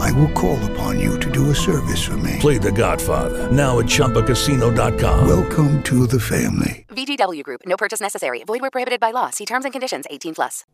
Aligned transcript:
I 0.00 0.12
will 0.12 0.30
call 0.32 0.58
upon 0.70 0.98
you 0.98 1.18
to 1.18 1.30
do 1.30 1.50
a 1.50 1.54
service 1.54 2.02
for 2.02 2.16
me. 2.16 2.36
Play 2.40 2.58
The 2.58 2.72
Godfather 2.72 3.50
now 3.52 3.78
at 3.78 3.86
ChumbaCasino.com. 3.86 5.28
Welcome 5.28 5.82
to 5.84 6.06
the 6.06 6.20
family. 6.20 6.86
VGW 6.88 7.42
Group. 7.42 7.62
No 7.66 7.76
purchase 7.76 8.00
necessary. 8.00 8.42
Void 8.44 8.60
where 8.60 8.70
prohibited 8.70 9.00
by 9.00 9.10
law. 9.10 9.30
See 9.30 9.44
terms 9.44 9.64
and 9.64 9.72
conditions. 9.72 10.06
18 10.10 10.34
plus. 10.34 10.64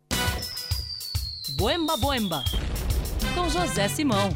Boemba 1.59 1.97
Boemba, 1.99 2.43
com 3.35 3.49
José 3.49 3.89
Simão. 3.89 4.35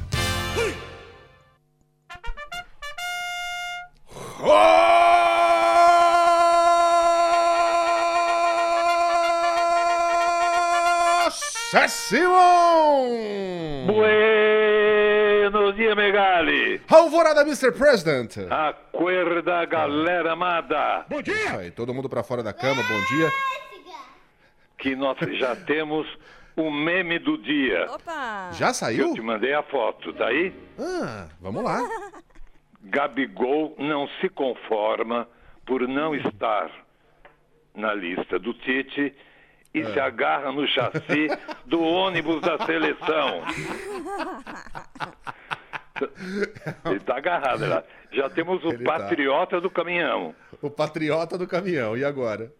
Nossa 11.68 11.88
Simon! 11.88 13.08
Buenos 13.86 14.17
dias, 15.88 15.96
Megali. 15.96 16.80
Alvorada, 16.88 17.42
Mr. 17.42 17.72
President! 17.72 18.36
Acorda, 18.50 19.64
galera 19.64 20.32
amada, 20.32 21.06
Bom 21.08 21.22
dia! 21.22 21.58
Aí, 21.58 21.70
todo 21.70 21.94
mundo 21.94 22.08
pra 22.08 22.22
fora 22.22 22.42
da 22.42 22.52
cama, 22.52 22.82
bom 22.82 23.16
dia. 23.16 23.30
que 24.78 24.94
nós 24.94 25.16
já 25.38 25.56
temos 25.56 26.06
o 26.56 26.70
meme 26.70 27.18
do 27.18 27.38
dia. 27.38 27.86
Opa! 27.90 28.50
Já 28.52 28.68
Eu 28.68 28.74
saiu? 28.74 29.14
te 29.14 29.20
mandei 29.20 29.54
a 29.54 29.62
foto, 29.62 30.12
daí? 30.12 30.52
Ah, 30.78 31.28
vamos 31.40 31.62
lá. 31.64 31.80
Gabigol 32.82 33.74
não 33.78 34.08
se 34.20 34.28
conforma 34.28 35.28
por 35.66 35.86
não 35.86 36.14
estar 36.14 36.70
na 37.74 37.92
lista 37.94 38.38
do 38.38 38.54
Tite 38.54 39.14
e 39.74 39.84
se 39.84 40.00
agarra 40.00 40.50
no 40.50 40.66
chassi 40.66 41.28
do 41.66 41.82
ônibus 41.82 42.40
da 42.40 42.56
seleção. 42.64 43.42
Ele 46.86 47.00
tá 47.00 47.16
agarrado 47.16 47.66
lá. 47.68 47.82
Já 48.12 48.28
temos 48.30 48.62
o 48.64 48.68
Ele 48.68 48.84
tá. 48.84 48.98
patriota 48.98 49.60
do 49.60 49.70
caminhão. 49.70 50.34
O 50.62 50.70
patriota 50.70 51.36
do 51.38 51.46
caminhão, 51.46 51.96
e 51.96 52.04
agora? 52.04 52.52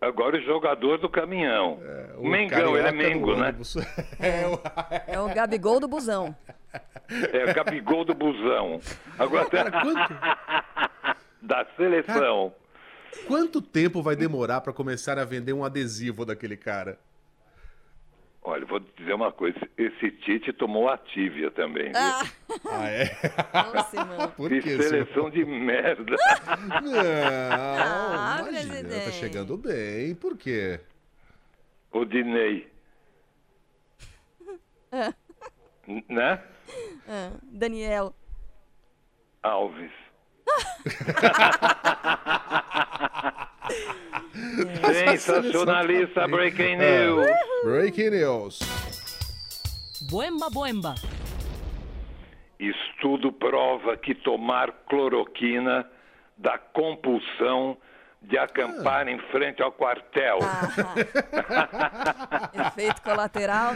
Agora 0.00 0.38
o 0.38 0.40
jogador 0.42 0.98
do 0.98 1.08
caminhão. 1.10 1.78
O 2.16 2.22
o 2.22 2.28
Mengão, 2.30 2.76
ele 2.76 2.88
é 2.88 2.92
Mengo, 2.92 3.36
né? 3.36 3.54
É, 4.18 4.46
o- 4.46 4.60
É 5.06 5.20
o 5.20 5.28
Gabigol 5.34 5.78
do 5.78 5.86
busão. 5.88 6.34
É 7.32 7.44
o 7.50 7.54
Gabigol 7.54 8.04
do 8.04 8.14
busão. 8.14 8.80
Agora 9.18 9.44
Cara, 9.50 9.70
quanto, 9.70 10.14
da 11.42 11.66
seleção. 11.76 12.54
quanto 13.26 13.60
tempo 13.60 14.02
vai 14.02 14.16
demorar 14.16 14.60
pra 14.62 14.72
começar 14.72 15.18
a 15.18 15.24
vender 15.24 15.52
um 15.52 15.64
adesivo 15.64 16.24
daquele 16.24 16.56
cara? 16.56 16.98
Olha, 18.42 18.64
vou 18.64 18.80
te 18.80 18.90
dizer 18.96 19.12
uma 19.12 19.30
coisa. 19.30 19.58
Esse 19.76 20.10
Tite 20.12 20.50
tomou 20.52 20.88
a 20.88 20.96
tívia 20.96 21.50
também. 21.50 21.86
Viu? 21.92 21.96
Ah, 21.96 22.22
é? 22.86 23.04
Ô, 23.78 23.82
Simão. 23.84 24.30
Por 24.36 24.50
que 24.50 24.82
seleção 24.82 25.30
de 25.30 25.44
merda. 25.44 26.16
Não, 26.82 27.00
Ah, 27.52 28.44
imagina, 28.48 29.00
tá 29.04 29.10
chegando 29.12 29.56
bem. 29.56 30.14
Por 30.14 30.36
quê? 30.36 30.80
o 31.92 32.04
Dinei. 32.04 32.68
Né? 36.08 36.40
Ah, 37.08 37.32
Daniel. 37.42 38.14
Alves. 39.42 39.90
Sensacionalista 45.06 46.26
Breaking 46.28 46.76
News. 46.76 47.26
Breaking 47.64 48.10
news. 48.10 48.58
Boemba 50.10 50.48
Estudo 52.60 53.32
prova 53.32 53.96
que 53.96 54.14
tomar 54.14 54.70
cloroquina 54.88 55.88
dá 56.36 56.58
compulsão 56.58 57.76
de 58.22 58.36
acampar 58.36 59.08
em 59.08 59.18
frente 59.30 59.62
ao 59.62 59.72
quartel, 59.72 60.38
Efeito 62.66 63.00
colateral. 63.02 63.72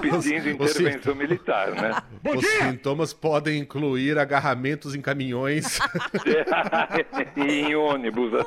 pedindo 0.00 0.60
Os- 0.62 0.76
intervenção 0.76 1.14
militar, 1.14 1.70
né? 1.70 1.92
Os 2.36 2.44
sintomas 2.44 3.12
podem 3.14 3.58
incluir 3.60 4.18
agarramentos 4.18 4.94
em 4.96 5.00
caminhões. 5.00 5.78
e 7.36 7.60
em 7.60 7.74
ônibus 7.76 8.34
a. 8.34 8.42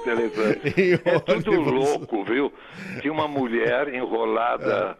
Em 0.78 0.94
É 1.10 1.20
tudo 1.20 1.52
ônibus. 1.52 1.72
louco, 1.72 2.24
viu? 2.26 2.54
Tinha 3.02 3.14
uma 3.14 3.28
mulher 3.28 3.94
enrolada 3.94 4.98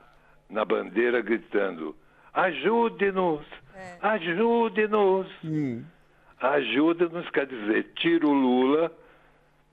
na 0.50 0.64
bandeira 0.64 1.22
gritando: 1.22 1.94
ajude-nos, 2.34 3.46
ajude-nos. 4.02 5.28
Ajude-nos 6.40 7.30
quer 7.32 7.46
dizer, 7.48 7.92
tira 7.96 8.28
o 8.28 8.34
Lula 8.34 8.92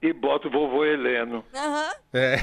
e 0.00 0.12
bota 0.12 0.48
o 0.48 0.50
vovô 0.50 0.84
Heleno. 0.84 1.44
Aham. 1.54 1.90
É. 2.12 2.36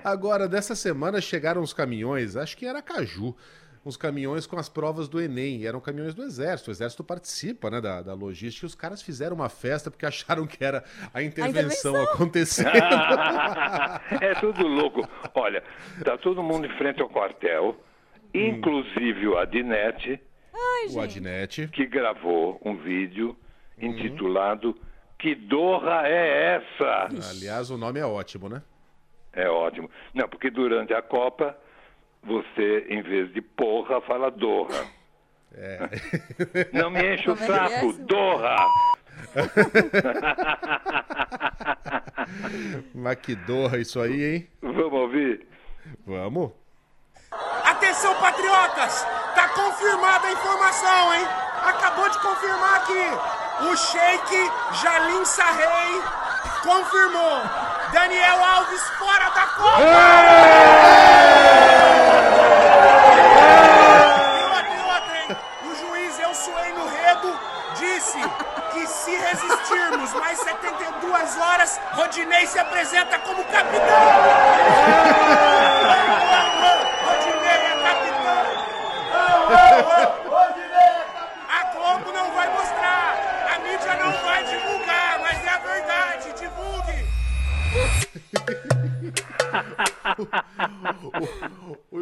Agora, 0.04 0.48
dessa 0.48 0.74
semana 0.74 1.20
chegaram 1.20 1.62
os 1.62 1.72
caminhões, 1.72 2.36
acho 2.36 2.56
que 2.56 2.66
era 2.66 2.82
Caju, 2.82 3.36
uns 3.84 3.96
caminhões 3.96 4.46
com 4.46 4.56
as 4.58 4.68
provas 4.68 5.08
do 5.08 5.20
Enem. 5.20 5.60
e 5.60 5.66
Eram 5.66 5.80
caminhões 5.80 6.14
do 6.14 6.22
Exército. 6.22 6.70
O 6.70 6.72
Exército 6.72 7.04
participa 7.04 7.70
né, 7.70 7.80
da, 7.80 8.02
da 8.02 8.14
logística 8.14 8.64
e 8.64 8.68
os 8.68 8.74
caras 8.74 9.02
fizeram 9.02 9.36
uma 9.36 9.48
festa 9.48 9.90
porque 9.90 10.06
acharam 10.06 10.46
que 10.46 10.64
era 10.64 10.84
a 11.12 11.22
intervenção, 11.22 11.92
intervenção. 11.92 12.14
acontecendo. 12.14 12.70
é 14.20 14.34
tudo 14.40 14.66
louco. 14.66 15.08
Olha, 15.34 15.62
tá 16.04 16.16
todo 16.16 16.42
mundo 16.42 16.66
em 16.66 16.76
frente 16.78 17.00
ao 17.02 17.08
quartel, 17.08 17.76
inclusive 18.34 19.28
o 19.28 19.38
Adnet, 19.38 20.20
o 20.90 21.00
Adnet. 21.00 21.68
que 21.68 21.86
gravou 21.86 22.60
um 22.64 22.76
vídeo 22.76 23.36
intitulado 23.78 24.76
Que 25.18 25.34
Dorra 25.34 26.06
é 26.06 26.56
essa? 26.56 27.08
Aliás, 27.30 27.70
o 27.70 27.76
nome 27.76 28.00
é 28.00 28.06
ótimo, 28.06 28.48
né? 28.48 28.62
É 29.32 29.48
ótimo. 29.48 29.90
Não, 30.12 30.28
porque 30.28 30.50
durante 30.50 30.92
a 30.92 31.00
Copa, 31.00 31.56
você, 32.22 32.86
em 32.88 33.02
vez 33.02 33.32
de 33.32 33.40
porra, 33.40 34.00
fala 34.02 34.30
Dorra. 34.30 34.84
Não 36.72 36.90
me 36.90 37.14
enche 37.14 37.30
o 37.30 37.36
é 37.36 37.42
é, 37.42 37.46
saco, 37.46 37.92
Silvio? 37.92 38.06
Dorra! 38.06 38.56
Mas 42.94 43.16
que 43.16 43.34
dorra 43.34 43.78
isso 43.78 44.00
aí, 44.00 44.24
hein? 44.24 44.48
Vamos 44.60 44.92
ouvir? 44.92 45.46
Vamos. 46.06 46.52
Atenção, 47.82 48.14
patriotas! 48.14 49.04
Tá 49.34 49.48
confirmada 49.48 50.28
a 50.28 50.32
informação, 50.32 51.14
hein? 51.14 51.26
Acabou 51.66 52.08
de 52.08 52.16
confirmar 52.20 52.76
aqui. 52.76 53.18
O 53.62 53.76
Sheik 53.76 54.52
Jalim 54.80 55.24
Sarrei 55.24 56.00
confirmou. 56.62 57.42
Daniel 57.90 58.44
Alves 58.44 58.82
fora 59.00 59.30
da 59.30 59.46
Copa! 59.46 59.82
E 64.38 64.44
outra, 64.44 64.68
e 64.68 64.80
outra, 64.80 65.18
hein? 65.18 65.36
O 65.64 65.74
juiz 65.74 66.20
Eu 66.20 66.32
Suei 66.36 66.72
no 66.74 66.86
Rego 66.86 67.36
disse 67.74 68.20
que 68.70 68.86
se 68.86 69.10
resistirmos 69.10 70.12
mais 70.12 70.38
72 70.38 71.36
horas, 71.36 71.80
Rodinei 71.94 72.46
se 72.46 72.60
apresenta 72.60 73.18
como 73.18 73.44
capitão! 73.46 73.82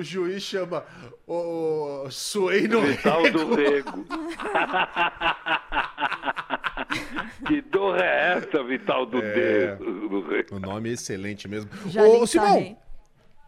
O 0.00 0.04
juiz 0.04 0.42
chama 0.42 0.84
o 1.26 2.08
Suei 2.10 2.66
no 2.66 2.80
Vital 2.80 3.30
do 3.30 3.54
Rego. 3.54 4.06
que 7.46 7.60
dor 7.60 8.00
é 8.00 8.38
essa, 8.38 8.64
Vital 8.64 9.04
do, 9.04 9.22
É. 9.22 9.34
Dedo, 9.34 10.08
do 10.08 10.26
Rego? 10.26 10.56
O 10.56 10.58
nome 10.58 10.88
é 10.88 10.92
excelente 10.94 11.46
mesmo. 11.46 11.70
Jalim 11.86 12.16
Ô, 12.16 12.26
Simão. 12.26 12.78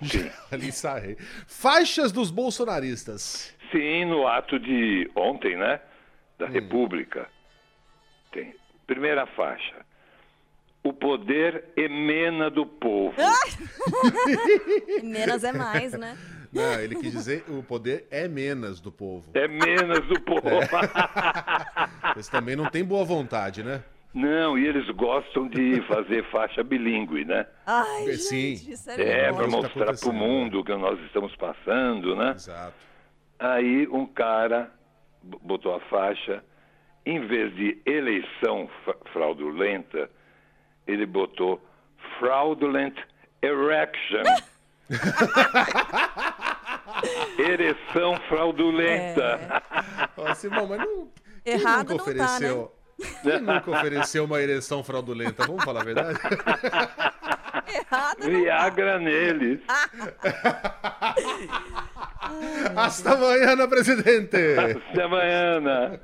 Sarrei. 0.72 1.16
Faixas 1.46 2.12
dos 2.12 2.30
bolsonaristas. 2.30 3.54
Sim, 3.70 4.04
no 4.04 4.26
ato 4.26 4.58
de 4.58 5.10
ontem, 5.16 5.56
né? 5.56 5.80
Da 6.38 6.46
República. 6.46 7.26
Tem. 8.30 8.54
Primeira 8.86 9.26
faixa. 9.26 9.76
O 10.84 10.92
poder 10.92 11.64
emana 11.76 12.50
do 12.50 12.66
povo. 12.66 13.14
Menos 15.02 15.44
é 15.44 15.52
mais, 15.52 15.92
né? 15.92 16.18
Não, 16.52 16.74
ele 16.80 16.94
quis 16.96 17.10
dizer 17.12 17.44
o 17.48 17.62
poder 17.62 18.06
é 18.10 18.28
menos 18.28 18.80
do 18.80 18.92
povo. 18.92 19.30
É 19.34 19.48
menos 19.48 20.06
do 20.06 20.20
povo. 20.20 20.42
Eles 22.14 22.28
também 22.28 22.54
não 22.56 22.66
têm 22.70 22.84
boa 22.84 23.04
vontade, 23.04 23.62
né? 23.62 23.82
Não, 24.14 24.58
e 24.58 24.66
eles 24.66 24.86
gostam 24.90 25.48
de 25.48 25.80
fazer 25.88 26.22
faixa 26.30 26.62
bilíngue, 26.62 27.24
né? 27.24 27.46
Ai, 27.66 28.10
É, 28.10 28.12
sim. 28.18 28.56
gente, 28.56 28.72
isso 28.72 28.90
É, 28.90 29.28
é, 29.28 29.32
para 29.32 29.44
tá 29.44 29.48
mostrar 29.48 29.70
para 29.70 29.78
o 29.80 29.84
acontecendo, 29.84 30.12
mundo 30.12 30.60
o 30.60 30.64
que 30.64 30.74
nós 30.76 31.00
estamos 31.06 31.34
passando, 31.36 32.14
né? 32.14 32.32
Exato. 32.36 32.74
Aí 33.38 33.88
um 33.88 34.04
cara 34.04 34.70
botou 35.42 35.74
a 35.74 35.80
faixa, 35.80 36.44
em 37.06 37.26
vez 37.26 37.54
de 37.56 37.80
eleição 37.86 38.68
fra- 38.84 38.96
fraudulenta, 39.14 40.10
ele 40.86 41.06
botou 41.06 41.58
fraudulent 42.18 42.98
erection. 43.40 44.22
Ereção 47.38 48.16
fraudulenta. 48.28 49.62
Ó, 50.16 50.34
Simão, 50.34 50.66
mas 50.66 50.78
não. 50.78 51.08
quem 51.44 51.54
Errado 51.54 51.90
nunca 51.90 52.12
não 52.12 52.16
tá, 52.16 52.24
ofereceu. 52.34 52.72
Quem 53.22 53.40
nunca 53.40 53.70
ofereceu 53.70 54.24
uma 54.24 54.40
ereção 54.40 54.84
fraudulenta? 54.84 55.46
Vamos 55.46 55.64
falar 55.64 55.80
a 55.80 55.84
verdade? 55.84 56.18
errado. 57.74 58.22
Viagra 58.22 58.98
neles. 58.98 59.60
Hasta 62.76 63.12
amanhã, 63.14 63.68
presidente! 63.68 64.36
Até 64.90 65.02
amanhã. 65.02 66.00